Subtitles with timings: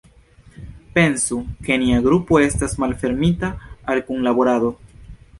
[0.95, 1.35] Pensu,
[1.67, 3.51] ke nia grupo estas malfermita
[3.95, 4.73] al kunlaborado.